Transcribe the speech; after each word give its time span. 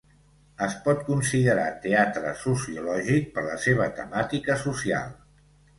Es 0.67 0.77
pot 0.87 1.03
considerar 1.09 1.67
teatre 1.85 2.33
sociològic 2.47 3.31
per 3.37 3.45
la 3.53 3.63
seva 3.69 3.93
temàtica 4.01 4.63
social. 4.69 5.19